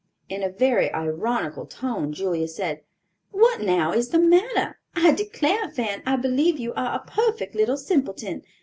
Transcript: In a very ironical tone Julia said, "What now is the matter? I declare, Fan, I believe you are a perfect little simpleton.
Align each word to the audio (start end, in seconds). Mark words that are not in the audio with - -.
In 0.29 0.41
a 0.41 0.49
very 0.49 0.91
ironical 0.91 1.67
tone 1.67 2.11
Julia 2.11 2.47
said, 2.47 2.81
"What 3.29 3.61
now 3.61 3.93
is 3.93 4.09
the 4.09 4.17
matter? 4.17 4.79
I 4.95 5.11
declare, 5.11 5.69
Fan, 5.69 6.01
I 6.07 6.15
believe 6.15 6.57
you 6.57 6.73
are 6.73 6.95
a 6.95 7.05
perfect 7.05 7.53
little 7.53 7.77
simpleton. 7.77 8.41